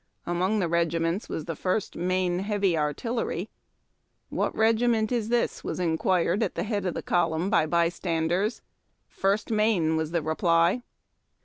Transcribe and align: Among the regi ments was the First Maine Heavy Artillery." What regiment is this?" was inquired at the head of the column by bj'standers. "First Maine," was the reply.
Among 0.25 0.57
the 0.57 0.67
regi 0.67 0.97
ments 0.97 1.29
was 1.29 1.45
the 1.45 1.55
First 1.55 1.95
Maine 1.95 2.39
Heavy 2.39 2.75
Artillery." 2.75 3.51
What 4.39 4.55
regiment 4.55 5.11
is 5.11 5.29
this?" 5.29 5.63
was 5.63 5.79
inquired 5.79 6.41
at 6.41 6.55
the 6.55 6.63
head 6.63 6.87
of 6.87 6.95
the 6.95 7.03
column 7.03 7.51
by 7.51 7.67
bj'standers. 7.67 8.61
"First 9.07 9.51
Maine," 9.51 9.95
was 9.97 10.09
the 10.09 10.23
reply. 10.23 10.81